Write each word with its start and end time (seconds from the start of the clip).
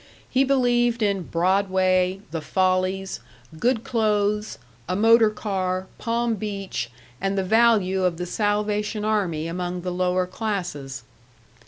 He 0.27 0.43
believed 0.43 1.03
in 1.03 1.21
Broadway, 1.21 2.21
the 2.31 2.41
Follies, 2.41 3.19
good 3.59 3.83
clothes, 3.83 4.57
a 4.89 4.95
motor 4.95 5.29
car, 5.29 5.85
Palm 5.99 6.33
Beach, 6.33 6.89
and 7.21 7.37
the 7.37 7.43
value 7.43 8.03
of 8.03 8.17
the 8.17 8.25
Salvation 8.25 9.05
Army 9.05 9.45
among 9.47 9.81
the 9.81 9.91
lower 9.91 10.25
classes. 10.25 11.03